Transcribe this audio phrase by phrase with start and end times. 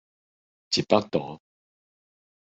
[0.71, 1.39] 一幅圖